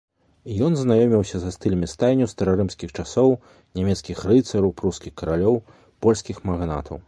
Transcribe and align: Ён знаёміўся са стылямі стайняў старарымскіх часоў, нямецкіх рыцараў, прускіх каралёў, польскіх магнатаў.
Ён 0.67 0.77
знаёміўся 0.77 1.41
са 1.43 1.51
стылямі 1.55 1.89
стайняў 1.91 2.31
старарымскіх 2.33 2.95
часоў, 3.03 3.29
нямецкіх 3.81 4.17
рыцараў, 4.33 4.69
прускіх 4.81 5.13
каралёў, 5.23 5.55
польскіх 6.07 6.37
магнатаў. 6.53 6.95